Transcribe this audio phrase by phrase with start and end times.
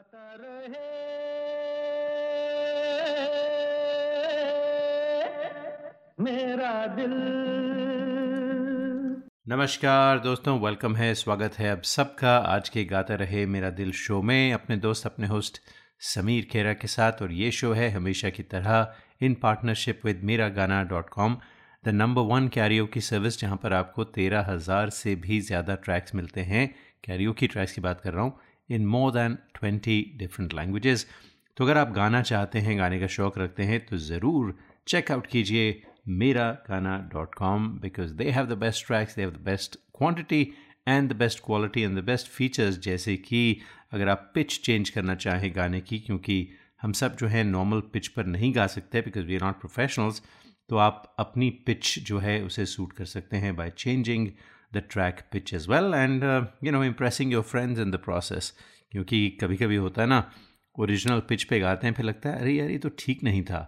[0.00, 0.88] गाता रहे।
[6.20, 7.12] मेरा दिल।
[9.48, 14.22] नमस्कार दोस्तों वेलकम है, स्वागत है अब सबका। आज के गाता रहे मेरा दिल शो
[14.22, 15.60] में। अपने दोस्त, अपने होस्ट
[16.06, 20.48] समीर खेरा के साथ और ये शो है हमेशा की तरह इन partnership with Mera
[20.50, 21.36] Gaana dot com
[21.84, 26.14] the number one karaoke की सर्विस जहाँ पर आपको तेरह हज़ार से भी ज़्यादा ट्रैक्स
[26.14, 26.68] मिलते हैं।
[27.04, 28.38] कैरियो की ट्रैक्स की बात कर रहा हूँ।
[28.70, 31.06] In more than twenty different languages
[31.56, 35.82] तो अगर आप गाना चाहते हैं, गाने का शौक़ रखते हैं तो ज़रूर चेकआउट कीजिए
[36.08, 40.52] Mera Gaana dot com because they have the best tracks they have the best quantity
[40.88, 43.60] and the best quality and the best features जैसे कि
[43.92, 46.48] अगर आप पिच चेंज करना चाहें गाने की, क्योंकि
[46.82, 50.22] हम सब जो है नॉर्मल पिच पर नहीं गा सकते because we are not professionals
[50.68, 54.28] तो आप अपनी पिच जो है उसे सूट कर सकते हैं by changing
[54.72, 56.24] the track pitch as well and
[56.64, 58.52] you know impressing your friends in the process
[58.92, 60.30] क्योंकि कभी कभी होता है ना
[60.76, 63.60] ओरिजिनल पिच पे गाते हैं, फिर लगता है, अरे यार, ये तो ठीक नहीं था.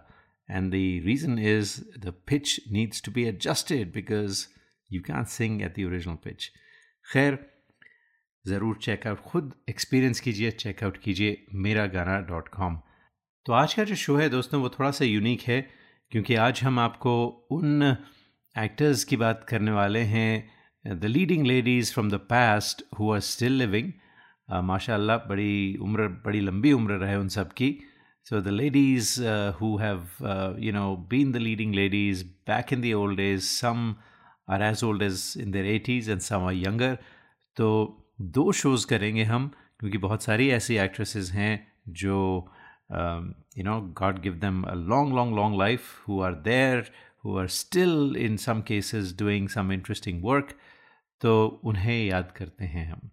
[0.49, 4.45] And the reason is the pitch needs to be adjusted because
[4.89, 6.49] you can sing at the original pitch
[7.05, 7.37] खैर,
[8.45, 12.79] ज़रूर चेकआउट खुद एक्सपीरियंस कीजिए चेकआउट कीजिए मेरा गाना डॉट कॉम
[13.45, 15.61] तो आज का जो शो है दोस्तों, वो थोड़ा सा यूनिक है,
[16.11, 17.15] क्योंकि आज हम आपको
[17.51, 17.95] उन
[18.55, 20.52] एक्टर्स की बात करने वाले हैं
[20.84, 23.92] the leading ladies from the past who are still living
[24.64, 27.70] माशाल्लाह बड़ी उम्र बड़ी लंबी उम्र रहे उन सब की
[28.26, 29.12] so the ladies
[29.60, 33.94] who have you know been the leading ladies back in the old days some
[34.48, 36.98] are as old as in their eighties and some are younger
[37.56, 37.68] तो
[38.36, 41.54] दो शोज़ करेंगे हम क्योंकि बहुत सारी ऐसी एक्ट्रेसेस हैं
[42.00, 42.18] जो
[42.92, 46.90] you know God give them a long long long life who are there
[47.24, 50.54] who are still in some cases doing some interesting work
[51.23, 53.09] तो उन्हें याद करते हैं हम।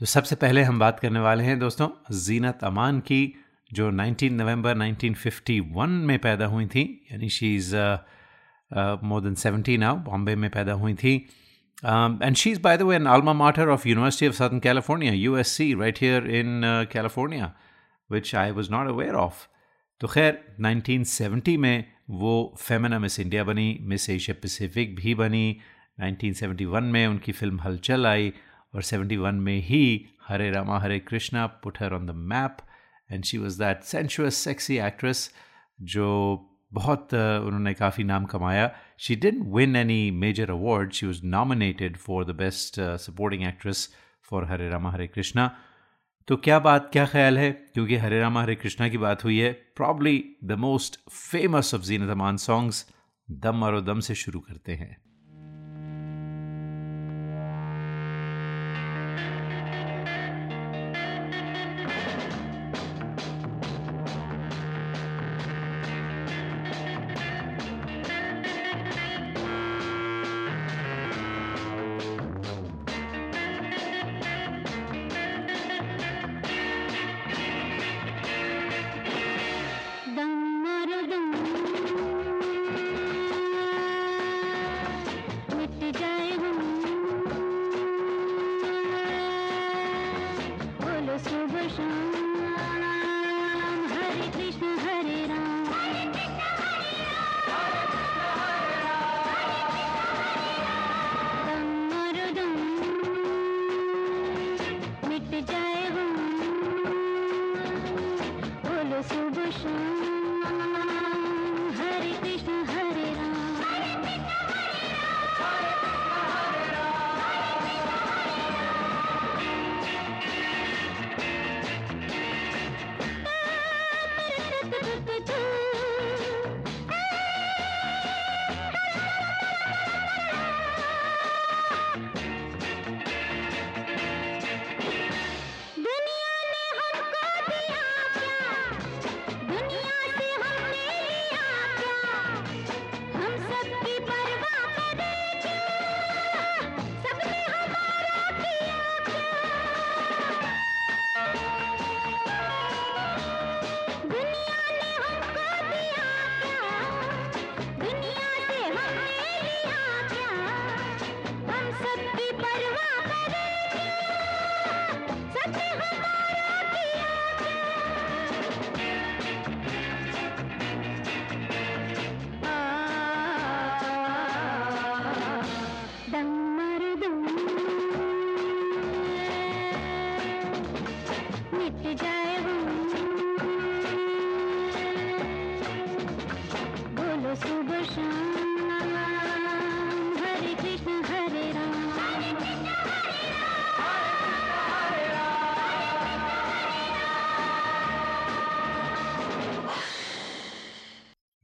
[0.00, 3.22] तो सबसे पहले हम बात करने वाले हैं दोस्तों, जीनत अमान की,
[3.70, 7.74] जो 19 नवंबर 1951 में पैदा हुई थी, यानी she is
[9.04, 11.14] more than 70 now Bombay में पैदा हुई थी।
[11.84, 15.72] And she is by the way an alma mater of University of Southern California USC
[15.74, 16.60] right here in
[16.92, 17.52] California
[18.10, 19.46] which I was not aware of
[20.00, 21.84] तो खैर 1970 में
[22.22, 25.46] वो Femina miss India बनी miss Asia Pacific भी बनी
[26.00, 28.32] 1971 में उनकी फ़िल्म हलचल आई
[28.74, 32.56] और 71 में ही Hare Rama, Hare Krishna put her on the map
[33.10, 35.34] and she was that sensuous sexy actress
[35.80, 36.08] जो
[36.72, 42.24] बहुत उन्होंने काफ़ी नाम कमाया। She didn't win any major award she was nominated for
[42.24, 43.88] the best supporting actress
[44.22, 45.50] for Hare Rama, Hare Krishna.
[46.28, 47.50] तो क्या बात, क्या ख्याल है?
[47.52, 52.10] क्योंकि हरे रामा, हरे कृष्णा की बात हुई है probably the most famous of Zeenat
[52.10, 52.86] Aman songs
[53.30, 55.01] दम और दम से शुरू करते हैं।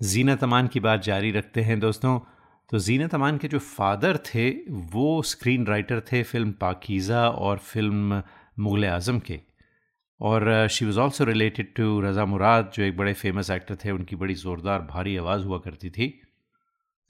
[0.09, 2.19] जीनत अमान की बात जारी रखते हैं दोस्तों।
[2.71, 4.49] तो जीनत अमान के जो फादर थे,
[4.93, 8.23] वो स्क्रीन राइटर थे फ़िल्म पाकिज़ा और फ़िल्म
[8.59, 9.39] मुग़ल आज़म के।
[10.21, 14.17] और she was also related to Raza Murad, जो एक बड़े फ़ेमस एक्टर थे, उनकी
[14.17, 16.09] बड़ी ज़ोरदार, भारी आवाज़ हुआ करती थी।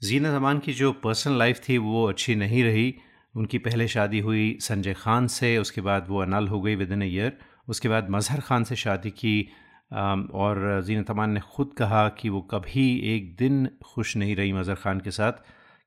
[0.01, 2.93] जीनत अमान की जो पर्सनल लाइफ थी, वो अच्छी नहीं रही।
[3.35, 7.03] उनकी पहले शादी हुई संजय खान से, उसके बाद वो अनल हो गई विद इन
[7.03, 7.37] ईयर
[7.69, 9.49] उसके बाद मज़हर खान से शादी की
[9.91, 14.75] और जीनत तमान ने ख़ुद कहा कि वो कभी एक दिन खुश नहीं रही मज़र
[14.75, 15.33] ख़ान के साथ,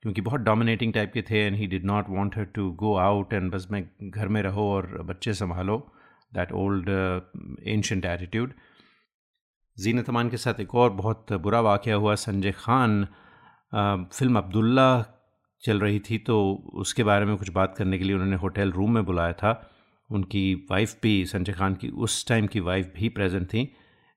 [0.03, 3.33] क्योंकि बहुत डोमिनेटिंग टाइप के थे and he did not want her to go out
[3.33, 5.77] and बस मैं घर में रहो और बच्चे संभालो
[6.31, 6.89] that old
[7.67, 8.53] ancient attitude
[9.77, 13.05] Zeenat Aman के साथ एक और बहुत बुरा वाक़ हुआ, संजय खान
[13.73, 15.05] फ़िल्म अब्दुल्ला
[15.63, 16.35] चल रही थी तो
[16.75, 19.51] उसके बारे में कुछ बात करने के लिए उन्होंने होटल रूम में बुलाया था।
[20.09, 23.63] उनकी वाइफ भी, संजय खान की उस टाइम की वाइफ भी प्रेजेंट थी।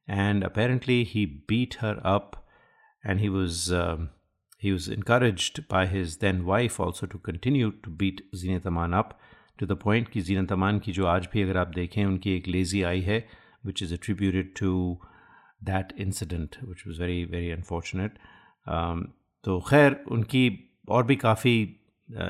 [0.07, 2.35] and apparently he beat her up
[3.03, 3.97] and he was uh,
[4.57, 9.13] he was encouraged by his then wife also to continue to beat Zeenat Aman up
[9.59, 12.47] to the point कि जीनत अमान की जो आज भी अगर आप देखें उनकी एक
[12.47, 13.23] लेज़ी आई है
[13.65, 14.69] which is attributed to
[15.61, 18.17] that incident which was very very unfortunate
[18.67, 19.03] um,
[19.43, 20.43] तो खैर उनकी
[20.89, 21.53] और भी काफ़ी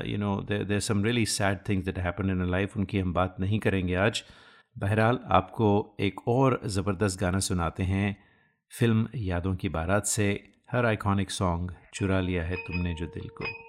[0.06, 3.58] you know there some really sad things that happen in life उनकी हम बात नहीं
[3.60, 4.22] करेंगे आज
[4.77, 8.17] बहरहाल, आपको एक और ज़बरदस्त गाना सुनाते हैं,
[8.79, 13.66] फ़िल्म यादों की बारात से, हर आइकॉनिक सॉन्ग चुरा लिया है तुमने जो दिल को।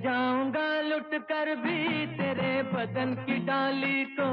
[0.00, 4.28] सजाऊँगा लुट कर भी तेरे बदन की डाली को।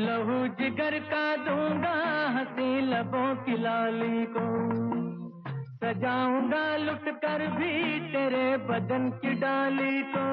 [0.00, 1.92] लहू जिगर का दूँगा
[2.28, 4.44] हँसी लबों की लाली को।
[5.76, 10.24] सजाऊँगा लुट कर भी तेरे बदन की डाली को।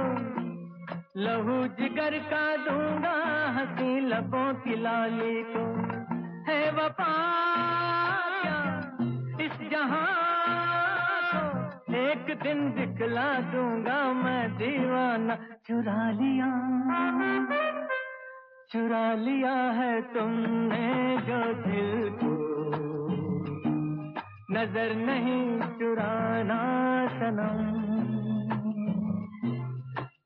[1.21, 3.15] लहू जिगर का दूँगा
[3.59, 5.65] हँसी लबों की लाली को।
[6.51, 7.11] है वफा
[9.41, 10.26] इस जहाँ
[12.47, 16.47] दिन दिखला दूँगा मैं दीवाना। चुरा लिया।
[18.71, 22.31] चुरा लिया है तुमने जो दिल को।
[24.51, 26.59] नज़र नहीं चुराना
[27.07, 27.77] सनम।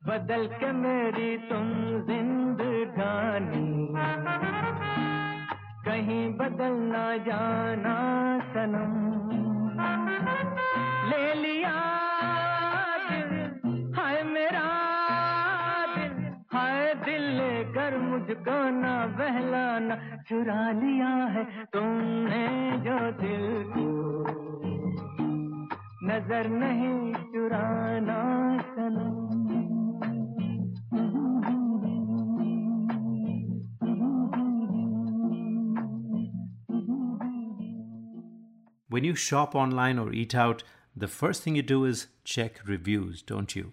[0.08, 1.70] बदल के मेरी तुम
[2.02, 3.88] जिंदगानी।
[5.86, 7.98] कहीं बदल ना जाना
[8.40, 9.12] सनम।
[11.10, 12.11] ले लिया
[17.91, 19.95] लेकर मुझको ना बहलाना
[20.29, 22.47] चुरा लिया है तुमने
[22.87, 23.87] जो दिल को
[26.07, 28.21] नजर नहीं चुराना
[28.73, 29.15] सनम
[38.89, 40.63] When you shop online or eat out,
[40.97, 43.73] the first thing you do is check reviews, don't you?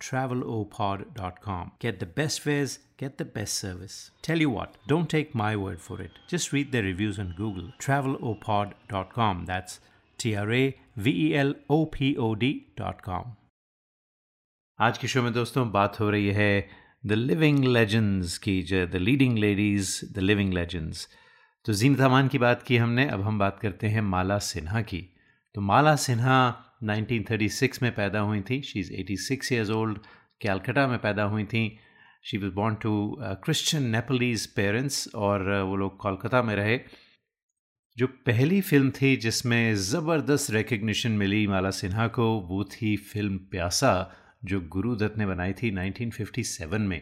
[0.00, 1.72] travelopod.com.
[1.78, 4.10] Get the best fares, get the best service.
[4.22, 6.12] Tell you what, don't take my word for it.
[6.28, 7.72] Just read their reviews on Google.
[7.78, 9.44] Travelopod.com.
[9.46, 9.80] That's
[10.18, 13.36] T R A V E L O P O D.com.
[14.78, 16.68] आज के show में दोस्तों बात हो रही है
[17.06, 21.06] the living legends की जो the leading ladies the living legends
[21.64, 25.00] तो जीनत अमान की बात की हमने अब हम बात करते हैं माला सिन्हा की
[25.54, 26.38] तो माला सिन्हा
[26.85, 29.97] 1936 में पैदा हुई थी। She is 86 years old
[30.41, 31.79] Calcutta में पैदा हुई थी।
[32.23, 36.79] She was born to Christian Nepalese parents और uh, वो लोग कोलकाता में रहे।
[37.97, 43.93] जो पहली फ़िल्म थी जिसमें ज़बरदस्त रिकग्निशन मिली माला सिन्हा को वो थी फ़िल्म प्यासा
[44.45, 47.01] जो गुरुदत्त ने बनाई थी 1957 में।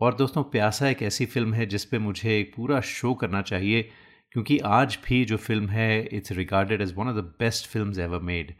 [0.00, 3.90] और दोस्तों प्यासा एक ऐसी फ़िल्म है जिस पे मुझे एक पूरा शो करना चाहिए
[4.32, 8.20] क्योंकि आज भी जो फ़िल्म है it's regarded as one of the best film ever
[8.20, 8.54] made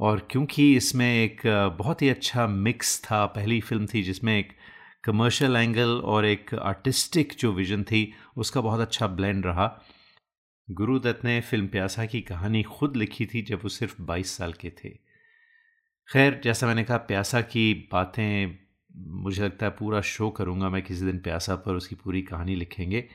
[0.00, 1.40] और क्योंकि इसमें एक
[1.78, 4.52] बहुत ही अच्छा मिक्स था, पहली फ़िल्म थी जिसमें एक
[5.04, 9.82] कमर्शियल एंगल और एक आर्टिस्टिक जो विजन थी, उसका बहुत अच्छा ब्लेंड रहा।
[10.68, 14.70] गुरुदत्त ने फ़िल्म प्यासा की कहानी खुद लिखी थी जब वो सिर्फ़ 22 साल के
[14.70, 14.88] थे।
[16.08, 18.58] खैर, जैसा मैंने कहा, प्यासा की बातें,
[19.22, 23.08] मुझे लगता है पूरा शो करूँगा मैं किसी दिन प्यासा पर, उसकी पूरी कहानी लिखेंगे।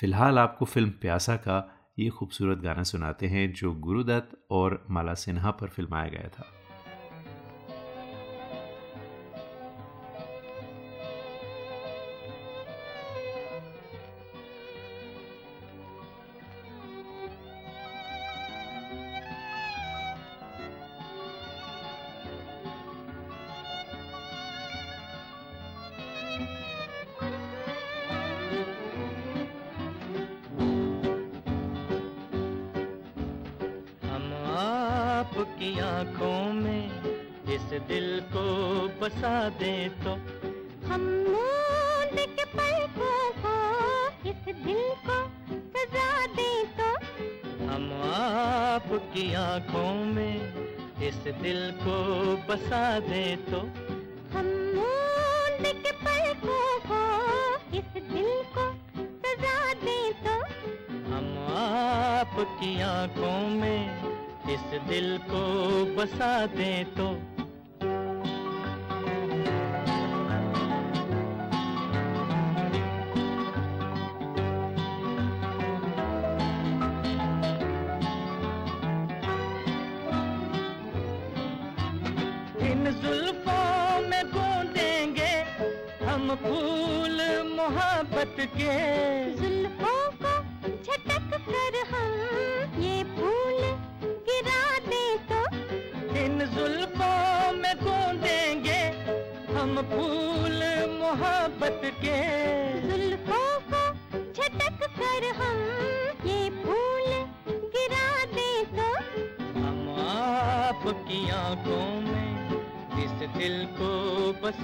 [0.00, 5.50] फ़िलहाल आपको फ़िल्म प्यासा का ये खूबसूरत गाना सुनाते हैं जो गुरुदत्त और माला सिन्हा
[5.50, 6.61] पर फिल्माया गया था।
[62.32, 63.80] आपकी आँखों में
[64.52, 65.42] इस दिल को
[65.96, 67.08] बसा दे तो।
[83.02, 85.32] जुल्फों में गूंदेंगे
[86.04, 89.11] हम फूल मोहब्बत के।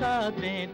[0.00, 0.67] सा देना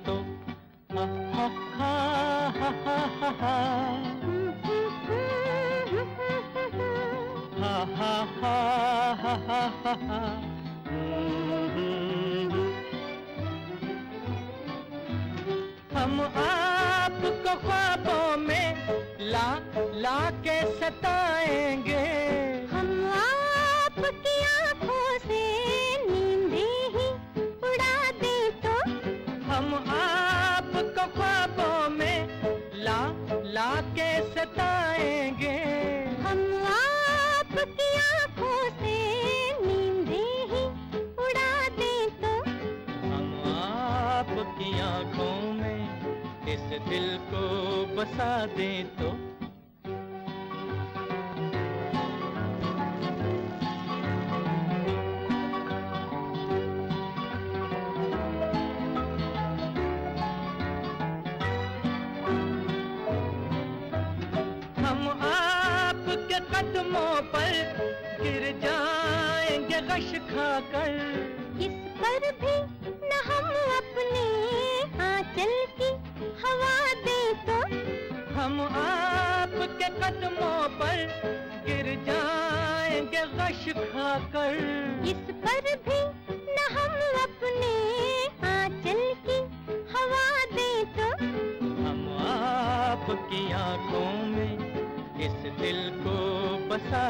[48.15, 49.14] बसा दे तो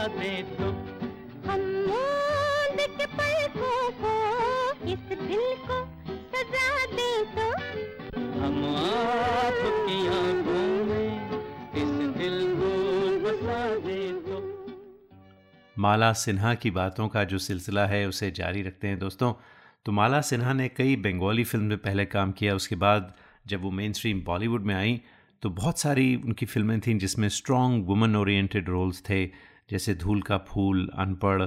[0.09, 0.65] दें तो।
[1.49, 4.13] हम मूंद के पलकों को
[4.87, 5.79] इस दिल को
[6.35, 7.49] सजा दे तो।
[8.41, 11.41] हम आपकी आँखों में
[11.75, 12.71] इस दिल को
[13.25, 14.43] बसा दें तो।
[15.77, 19.33] माला सिन्हा की बातों का जो सिलसिला है उसे जारी रखते हैं दोस्तों।
[19.87, 23.15] तो माला सिन्हा ने कई बंगाली फ़िल्म में पहले काम किया उसके बाद
[23.47, 25.01] जब वो मेन स्ट्रीम बॉलीवुड में आई
[25.43, 30.39] तो बहुत सारी उनकी फ़िल्में थीं जिसमें स्ट्रॉन्ग वुमन ओरिएंटेड रोल्स थे। जैसे धूल का
[30.39, 31.43] फूल, अनपढ़,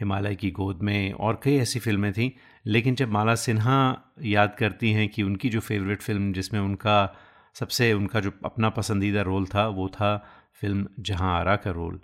[0.00, 2.30] हिमालय की गोद में और कई ऐसी फ़िल्में थीं।
[2.66, 3.76] लेकिन जब माला सिन्हा
[4.22, 7.14] याद करती हैं कि उनकी जो फेवरेट फ़िल्म जिसमें उनका
[7.54, 10.16] सबसे उनका जो अपना पसंदीदा रोल था, वो था
[10.60, 12.00] फ़िल्म जहाँ आरा का रोल।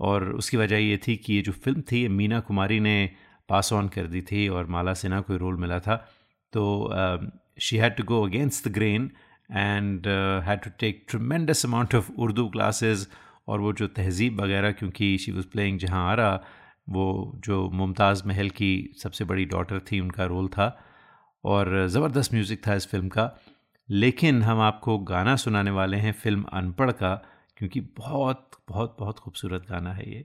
[0.00, 3.10] और उसकी वजह ये थी कि ये जो फ़िल्म थी मीना कुमारी ने
[3.48, 5.96] पास ऑन कर दी थी और माला सिन्हा को रोल मिला था।
[6.52, 6.90] तो
[7.60, 9.10] she had to go against the grain
[9.52, 10.06] and
[10.46, 13.08] had to take tremendous amount of Urdu classes
[13.50, 16.42] और वो जो तहजीब वगैरह, क्योंकि शी वॉज़ प्लेइंग जहाँ आ रहा,
[16.88, 20.76] वो जो मुमताज़ महल की सबसे बड़ी डॉटर थी, उनका रोल था
[21.44, 23.30] और ज़बरदस्त म्यूज़िक था इस फ़िल्म का।
[23.88, 27.14] लेकिन हम आपको गाना सुनाने वाले हैं फ़िल्म अनपढ़ का,
[27.56, 30.24] क्योंकि बहुत बहुत बहुत खूबसूरत गाना है ये।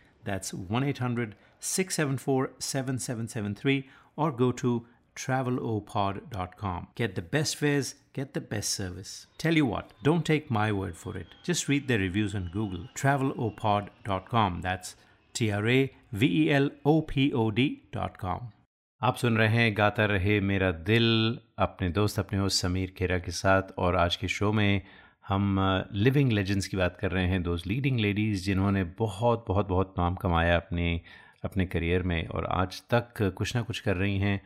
[0.24, 6.88] That's 1 800 674 7773 or go to travelopod.com.
[6.94, 9.26] Get the best fares, get the best service.
[9.38, 11.26] Tell you what, don't take my word for it.
[11.44, 12.88] Just read the reviews on Google.
[12.94, 14.60] travelopod.com.
[14.62, 14.96] That's
[15.34, 18.52] T R A V E L O P O D.com.
[19.02, 23.30] आप सुन रहे हैं गाता रहे मेरा दिल अपने दोस्त अपने होस्ट समीर खेरा के
[23.30, 24.82] साथ और आज के शो में
[25.27, 25.57] हम
[25.93, 30.15] लिविंग लेजेंड्स की बात कर रहे हैं दोस्त लीडिंग लेडीज़ जिन्होंने बहुत बहुत बहुत नाम
[30.15, 31.01] कमाया अपने
[31.43, 34.37] अपने करियर में और आज तक कुछ ना कुछ कर रही हैं।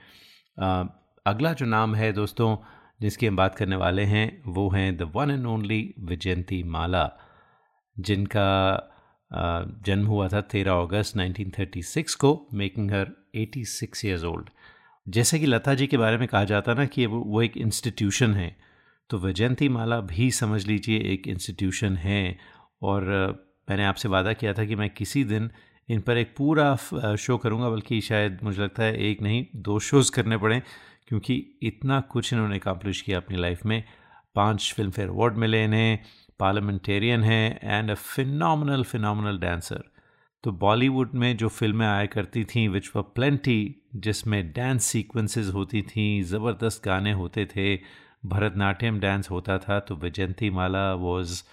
[1.26, 2.58] अगला जो नाम है दोस्तों,
[3.02, 5.94] जिसकी हम बात करने वाले हैं, वो हैं the one and only
[6.64, 7.12] Vyjayanthimala
[8.00, 8.92] जिनका
[9.86, 14.50] जन्म हुआ था 13 अगस्त 1936 को मेकिंग हर 86 इयर्स ओल्ड
[15.08, 18.56] जैसे कि लता जी के बारे में कहा जाता ना कि वो एक इंस्टीट्यूशन है।
[19.10, 22.38] तो वैजयंती माला भी समझ लीजिए एक इंस्टीट्यूशन है
[22.82, 23.04] और
[23.70, 25.50] मैंने आपसे वादा किया था कि मैं किसी दिन
[25.89, 30.12] इन पर एक पूरा शो करूँगा, बल्कि शायद मुझे लगता है एक नहीं, दो शोज़
[30.12, 30.62] करने पड़े,
[31.08, 33.84] क्योंकि इतना कुछ इन्होंने अकम्प्लिश किया अपनी लाइफ में।
[34.36, 36.00] पाँच फ़िल्म फेयर अवार्ड मिले इन्हें
[36.39, 39.84] पार्लियामेंटेरियन है and a phenomenal phenomenal dancer
[40.44, 45.82] तो बॉलीवुड में जो फ़िल्में आया करती थीं विच वर प्लेंटी जिसमें डांस सीक्वेंसेस होती
[45.82, 47.76] थी, ज़बरदस्त गाने होते थे
[48.26, 49.96] भरतनाट्यम डांस होता था तो
[50.50, 51.44] Vyjayanthimala was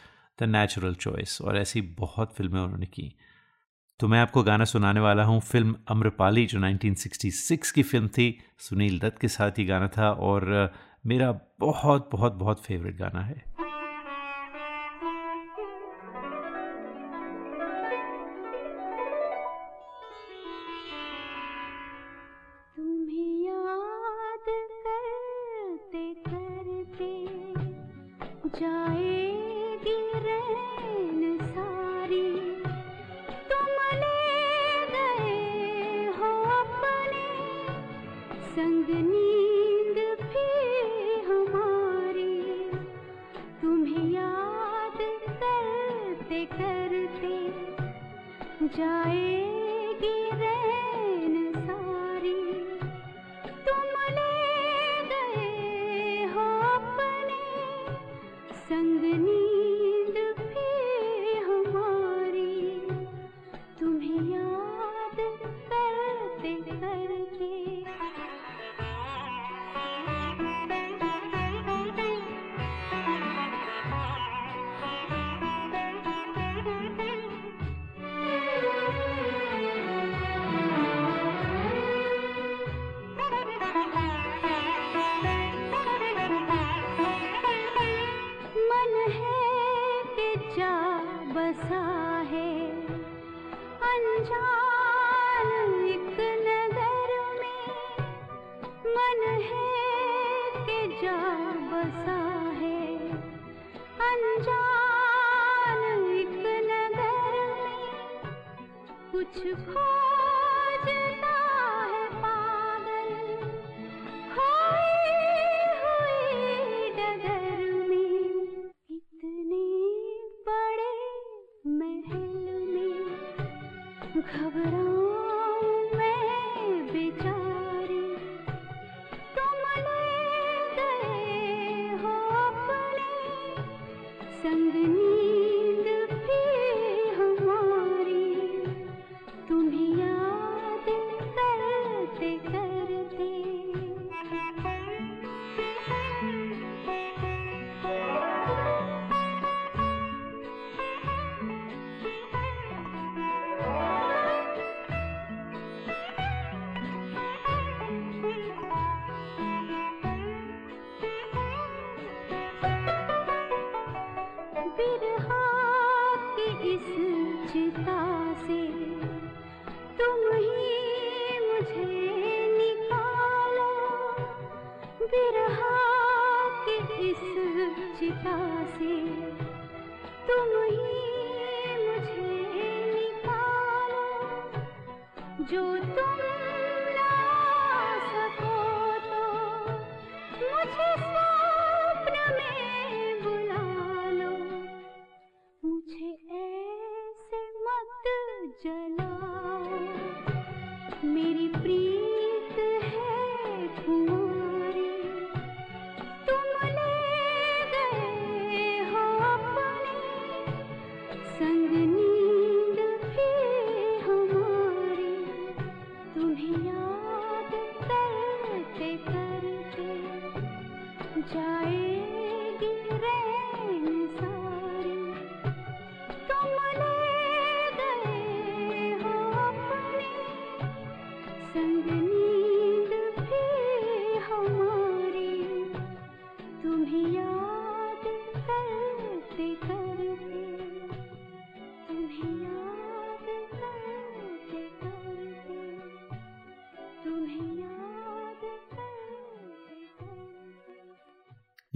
[0.41, 3.15] the natural choice और ऐसी बहुत फ़िल्में उन्होंने की।
[4.01, 8.99] तो मैं आपको गाना सुनाने वाला हूँ। फ़िल्म अम्रपाली, जो 1966 की फ़िल्म थी, सुनील
[8.99, 10.73] दत्त के साथ ही गाना था और
[11.07, 13.52] मेरा बहुत बहुत बहुत फेवरेट गाना है।
[28.61, 32.39] जाएगी रैन सारी।
[33.51, 37.29] तुम ले गए हो अपने।
[38.43, 40.49] संग नींद भी
[41.23, 42.71] हमारी।
[43.63, 47.37] तुम्हें याद करते करते
[48.77, 49.42] जाएगी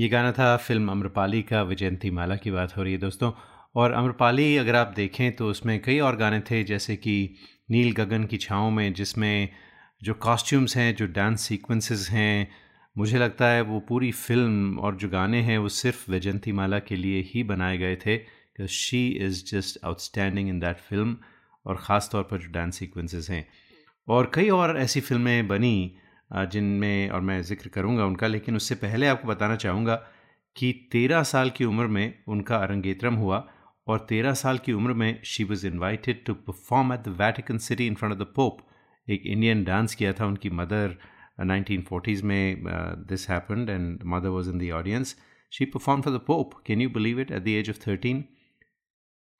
[0.06, 3.30] ये गाना था फ़िल्म अम्रपाली का, विजयंती माला की बात हो रही है दोस्तों।
[3.74, 7.14] और अम्रपाली अगर आप देखें तो उसमें कई और गाने थे, जैसे कि
[7.70, 9.48] नील गगन की छाँव में, जिसमें
[10.02, 12.48] जो कॉस्ट्यूम्स हैं, जो डांस सीक्वेंसेस हैं,
[12.96, 16.96] मुझे लगता है वो पूरी फ़िल्म और जो गाने हैं, वो सिर्फ़ वैजंती माला के
[16.96, 18.18] लिए ही बनाए गए थे
[18.70, 21.16] she is just outstanding in that film
[21.66, 23.46] और ख़ास तौर पर जो डांस सीक्वेंसेस हैं।
[24.08, 25.76] और कई और ऐसी फ़िल्में बनी
[26.30, 29.94] जिनमें और मैं ज़िक्र करूँगा उनका, लेकिन उससे पहले आपको बताना चाहूँगा
[30.56, 33.46] कि तेरह साल की उम्र में उनका अरंगेत्रम हुआ
[33.86, 37.86] और तेरह साल की उम्र में she was invited to perform at the Vatican City
[37.86, 38.58] in front of the pope
[39.08, 40.96] एक इंडियन डांस किया था उनकी मदर
[41.40, 42.64] नाइनटीन फोर्टीज़ में
[43.08, 45.16] this happened and mother was in the audience
[45.52, 48.24] she perform for the pope can you believe it at the age of thirteen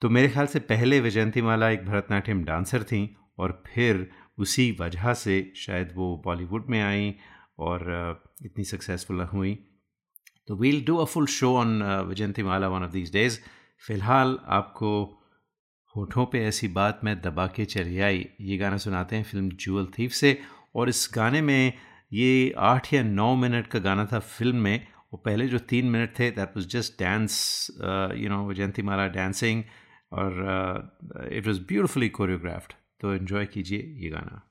[0.03, 3.03] तो मेरे ख्याल से पहले विजयंतीमाला एक भरतनाट्यम डांसर थी
[3.39, 7.15] और फिर उसी वजह से शायद वो बॉलीवुड में आई
[7.59, 7.85] और
[8.45, 9.55] इतनी सक्सेसफुल हुई।
[10.49, 11.83] तो we'll do a full show on
[12.43, 13.39] Vyjayanthimala one of these days
[13.85, 14.93] फ़िलहाल आपको
[15.95, 19.87] होठों पे ऐसी बात मैं दबा के चली आई। ये गाना सुनाते हैं फ़िल्म जूअल
[19.99, 20.39] थीफ से
[20.75, 21.73] और इस गाने में
[22.13, 26.19] ये आठ या नौ मिनट का गाना था फ़िल्म में। वो पहले जो तीन मिनट
[26.19, 27.37] थे that was just dance
[28.17, 29.63] you know Jayanthimala dancing
[30.13, 34.43] और इट वॉज़ ब्यूटिफुली कोरियोग्राफ्ड तो एंजॉय कीजिए ये गाना।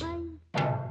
[0.00, 0.81] はい。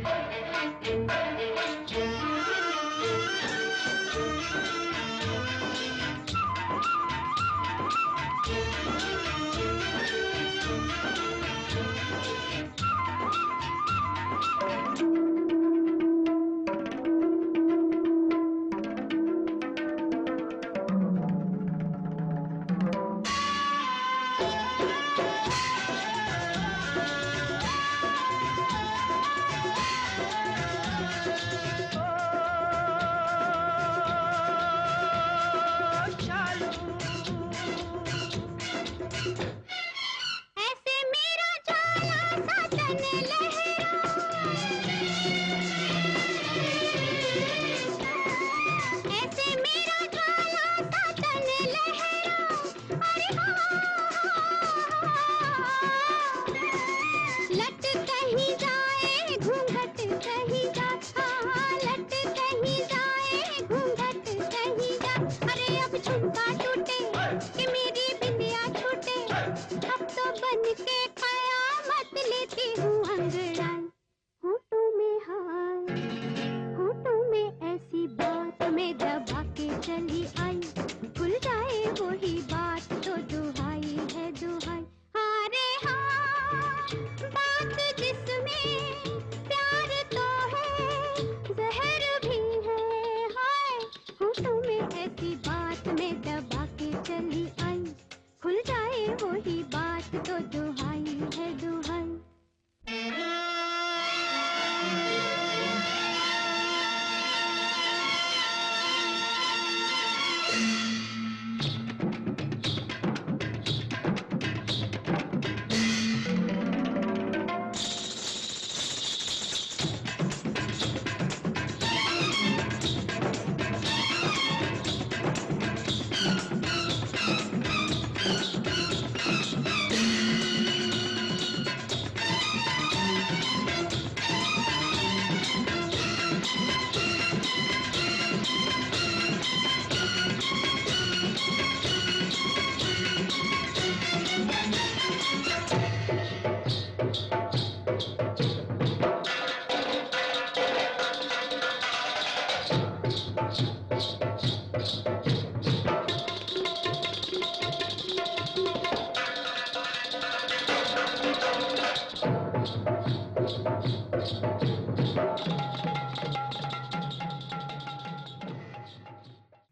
[0.00, 1.01] Thank you.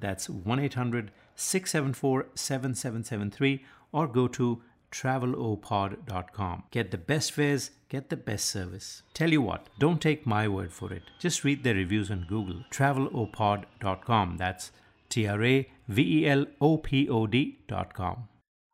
[0.00, 6.64] That's 1 800 674 7773 or go to travelopod.com.
[6.70, 9.02] Get the best fares, get the best service.
[9.14, 11.02] Tell you what, don't take my word for it.
[11.18, 12.64] Just read the reviews on Google.
[12.70, 14.36] travelopod.com.
[14.38, 14.72] That's
[15.10, 18.26] T R A V E L O P O D.com.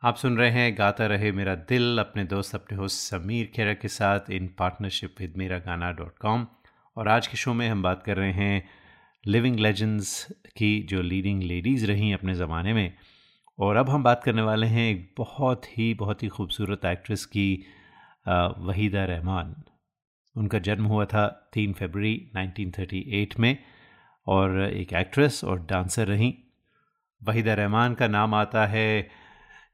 [0.05, 3.89] आप सुन रहे हैं गाता रहे मेरा दिल अपने दोस्त अपने होस्ट समीर खेरा के
[3.89, 6.47] साथ इन पार्टनरशिप विद मेरा गाना डॉट कॉम
[6.97, 8.69] और आज के शो में हम बात कर रहे हैं
[9.24, 12.94] लिविंग लेजेंड्स की जो लीडिंग लेडीज़ रहीं अपने ज़माने में।
[13.60, 17.64] और अब हम बात करने वाले हैं एक बहुत ही बहुत ही खूबसूरत एक्ट्रेस की
[18.28, 19.56] वहीदा रहमान।
[20.36, 23.58] उनका जन्म हुआ था तीन फरवरी 1938 में
[24.28, 26.34] और एक एक्ट्रेस और डांसर रहीं।
[27.22, 29.10] वहीदा रहमान का नाम आता है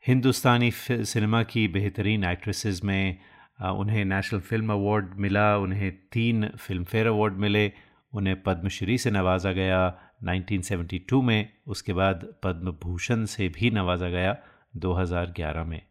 [0.08, 3.18] हिंदुस्तानी सिनेमा की बेहतरीन एक्ट्रेसेस में।
[3.64, 7.72] उन्हें नेशनल फ़िल्म अवार्ड मिला, उन्हें तीन फ़िल्म फेयर अवार्ड मिले।
[8.18, 9.82] उन्हें पद्मश्री से नवाजा गया।
[10.24, 14.36] 1972 में उसके बाद पद्म भूषण से भी नवाजा गया
[14.78, 15.82] 2011 में।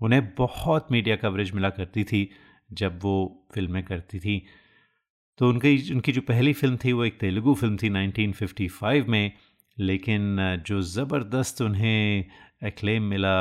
[0.00, 2.28] उन्हें बहुत मीडिया कवरेज मिला करती थी,
[2.72, 3.16] जब वो
[3.54, 4.44] फ़िल्में करती थी।
[5.38, 9.32] तो उनकी उनकी जो पहली फ़िल्म थी, वो एक तेलुगु फ़िल्म थी 1955 में,
[9.78, 10.36] लेकिन
[10.66, 12.24] जो ज़बरदस्त उन्हें
[12.64, 13.38] एक्लेम मिला,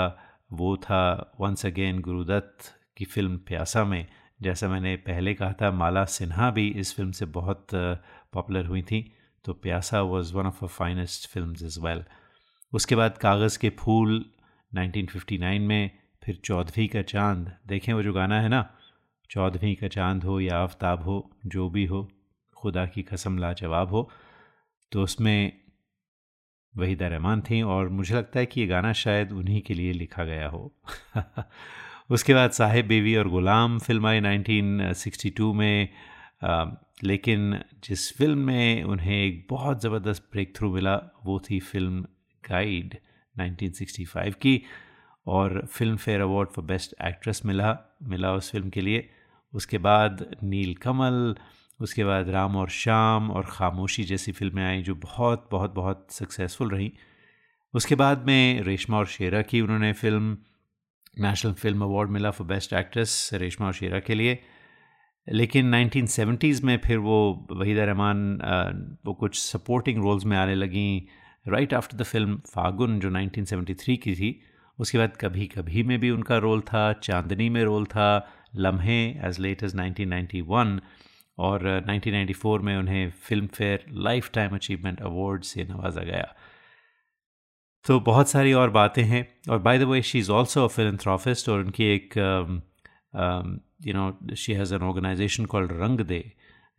[0.51, 4.05] वो था वंस अगेन गुरुदत्त की फ़िल्म प्यासा में।
[4.43, 7.67] जैसा मैंने पहले कहा था, माला सिन्हा भी इस फ़िल्म से बहुत
[8.33, 9.01] पॉपुलर हुई थी
[9.45, 12.03] तो Pyaasa was one of a finest film is well
[12.73, 14.23] उसके बाद कागज़ के फूल
[14.71, 15.89] 1959 में,
[16.23, 18.65] फिर चौधरी का चाँद, देखें वो जो गाना है ना?
[19.29, 22.07] चौधरी का चाँद हो या आफ्ताब हो, जो भी हो,
[22.57, 24.09] खुदा की कसम लाजवाब हो
[24.91, 25.51] तो उसमें
[26.73, 30.23] वहीदा रहमान थी और मुझे लगता है कि ये गाना शायद उन्हीं के लिए लिखा
[30.23, 30.71] गया हो।
[32.09, 35.89] उसके बाद साहिब बेबी और ग़ुलाम फ़िल्म आई 1962 में
[36.43, 36.65] आ,
[37.03, 40.95] लेकिन जिस फ़िल्म में उन्हें एक बहुत ज़बरदस्त ब्रेक थ्रू मिला
[41.25, 42.01] वो थी फ़िल्म
[42.49, 42.97] गाइड
[43.35, 44.61] 1965 की
[45.27, 49.09] और Filmfare award for best actress मिला मिला उस फ़िल्म के लिए।
[49.53, 51.35] उसके बाद नील कमल
[51.81, 56.69] उसके बाद राम और शाम और खामोशी जैसी फ़िल्में आई जो बहुत बहुत बहुत सक्सेसफुल
[56.69, 56.91] रहीं।
[57.73, 60.37] उसके बाद में रेशमा और शेरा की उन्होंने फ़िल्म
[61.19, 64.39] नेशनल फ़िल्म अवार्ड मिला फॉर बेस्ट एक्ट्रेस रेशमा और शेरा के लिए।
[65.27, 68.37] लेकिन 1970s में फिर वो वहीदा रहमान
[69.05, 71.07] वो कुछ सपोर्टिंग रोल्स में आने लगी।
[71.47, 74.41] Right after the film Phagun जो 1973 की थी,
[74.79, 79.39] उसके बाद कभी कभी में भी उनका रोल था, चांदनी में रोल था, लम्हे एज
[79.39, 80.79] लेट एज 1991
[81.37, 86.35] और 1994 में उन्हें Filmfare lifetime achievement award से नवाजा गया।
[87.85, 91.49] तो बहुत सारी और बातें हैं। और by the way she is also a philanthropist
[91.49, 92.17] और उनकी एक
[93.87, 96.23] you know she has an organization called Rang De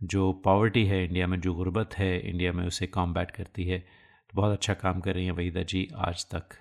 [0.01, 4.33] जो पावर्टी है इंडिया में, जो गुर्बत है इंडिया में, उसे कॉम्बैट करती है। तो
[4.35, 6.55] बहुत अच्छा काम कर रही हैं वहीदा जी आज तक।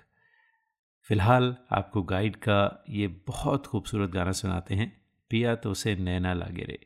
[1.08, 4.92] फ़िलहाल आपको गाइड का ये बहुत खूबसूरत गाना सुनाते हैं।
[5.30, 6.78] पिया तो उसे नैना लागे रे।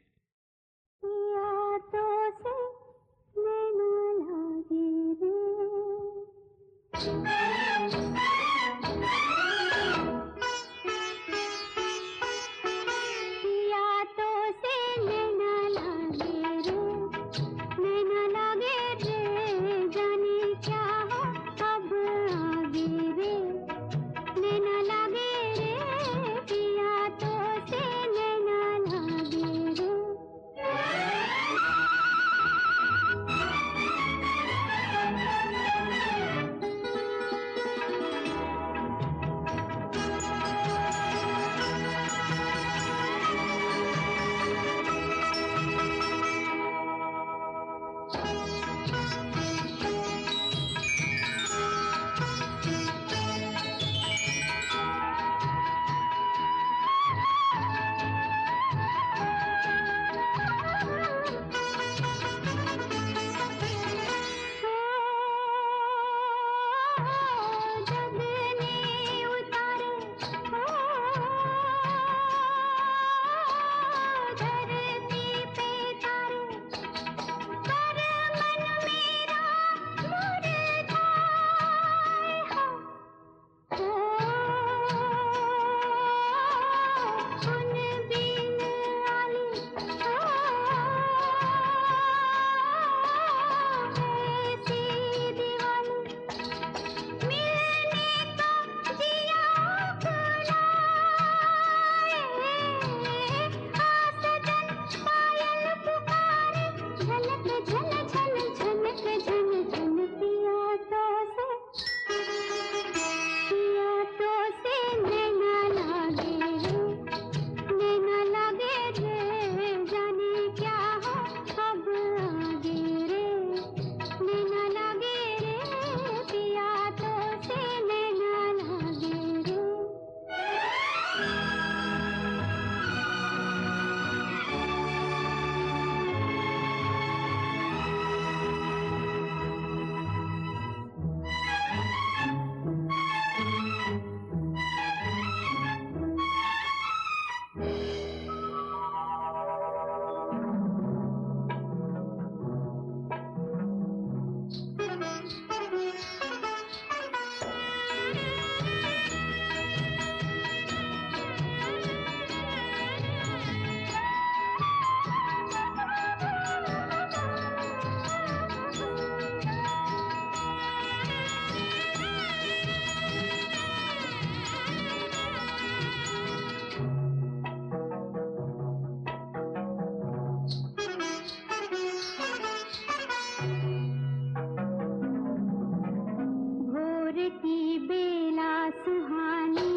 [187.19, 189.68] धरती बेला सुहानी।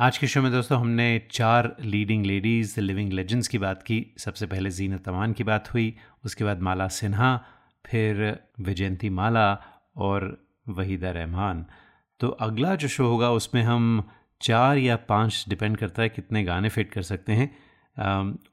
[0.00, 4.46] आज के शो में दोस्तों हमने चार लीडिंग लेडीज़ लिविंग लेजेंड्स की बात की। सबसे
[4.46, 7.44] पहले जीनत अमान की बात हुई, उसके बाद माला सिन्हा,
[7.86, 9.62] फिर विजयंती माला
[9.96, 11.66] और वहीदा रहमान।
[12.20, 14.08] तो अगला जो शो होगा, उसमें हम
[14.42, 17.58] चार या पाँच डिपेंड करता है कितने गाने फिट कर सकते हैं।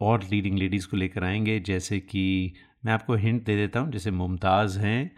[0.01, 2.53] और लीडिंग लेडीज़ को लेकर आएँगे, जैसे कि
[2.85, 5.11] मैं आपको हिंट दे देता हूँ, जैसे मुमताज़ हैं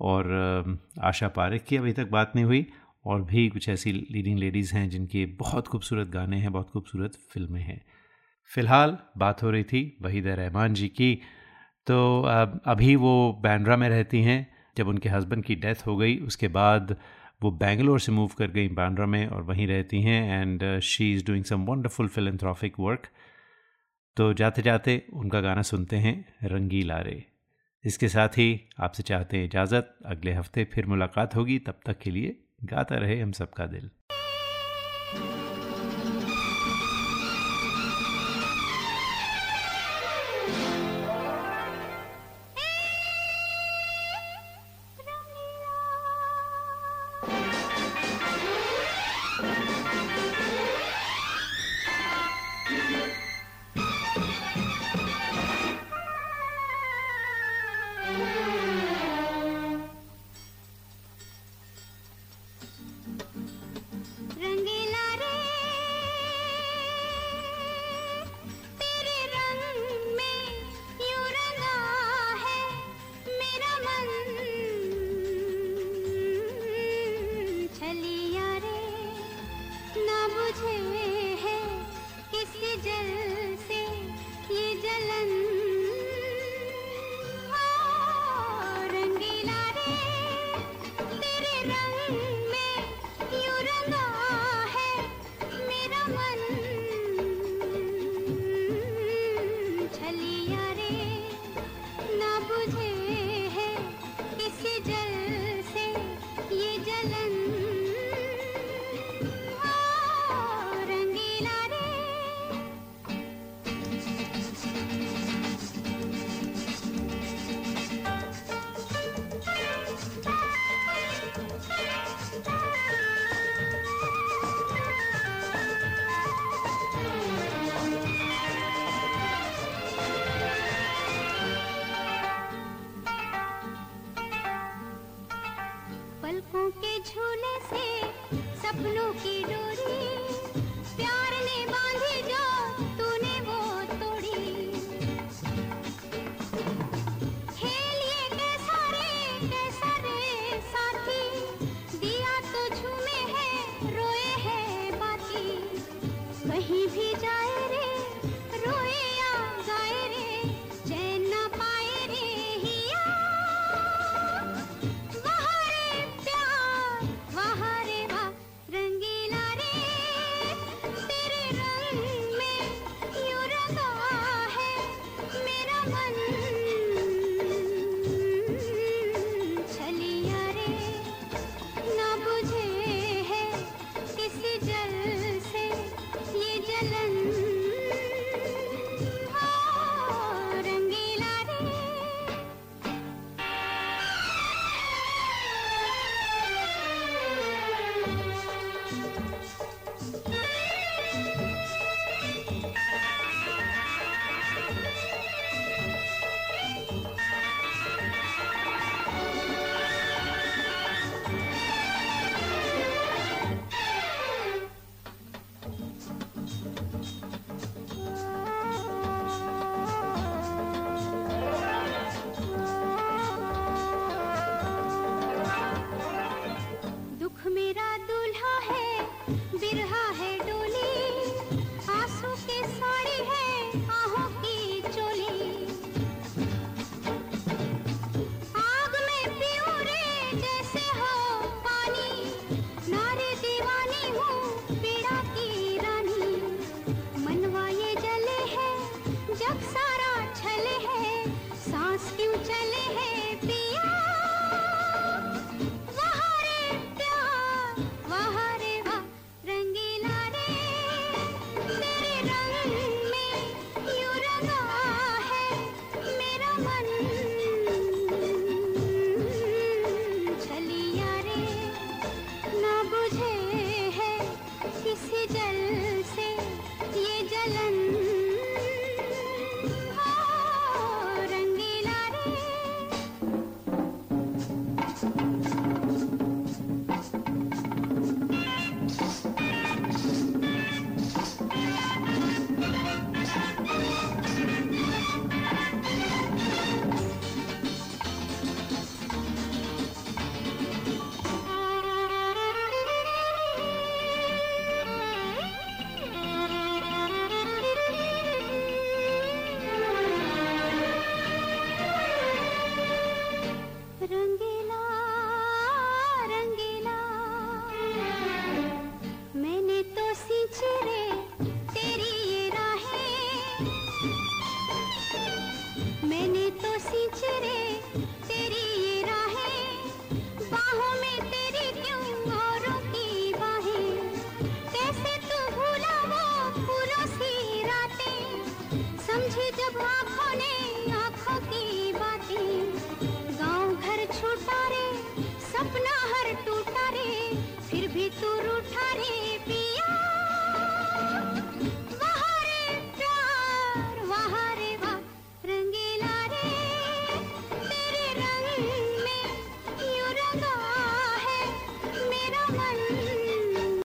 [0.00, 2.66] और आशा पारिक की अभी तक बात नहीं हुई।
[3.04, 7.60] और भी कुछ ऐसी लीडिंग लेडीज़ हैं जिनके बहुत खूबसूरत गाने हैं, बहुत खूबसूरत फ़िल्में
[7.60, 7.80] हैं।
[8.50, 11.14] फ़िलहाल बात हो रही थी वहीदा रहमान जी की।
[11.86, 12.22] तो
[12.66, 14.46] अभी वो बैंड्रा में रहती हैं,
[14.76, 16.96] जब उनके हस्बैंड की डेथ हो गई, उसके बाद
[17.42, 21.24] वो बेंगलोर से मूव कर गई बैंड्रा में और वहीं रहती हैं and she is
[21.26, 23.08] doing some wonderful philanthropic work
[24.16, 27.24] तो जाते जाते उनका गाना सुनते हैं रंगीला रे
[27.84, 32.10] इसके साथ ही आपसे चाहते हैं इजाज़त, अगले हफ़्ते फिर मुलाकात होगी, तब तक के
[32.10, 33.90] लिए गाता रहे हम सबका दिल।